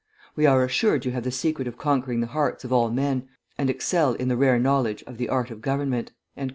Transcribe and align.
We 0.35 0.47
are 0.47 0.63
assured 0.65 1.05
you 1.05 1.11
have 1.11 1.25
the 1.25 1.29
secret 1.29 1.67
of 1.67 1.77
conquering 1.77 2.21
the 2.21 2.25
hearts 2.33 2.63
of 2.63 2.73
all 2.73 2.89
men, 2.89 3.29
and 3.55 3.69
excel 3.69 4.13
in 4.13 4.29
the 4.29 4.35
rare 4.35 4.57
knowledge 4.57 5.03
of 5.03 5.19
the 5.19 5.29
art 5.29 5.51
of 5.51 5.61
government." 5.61 6.11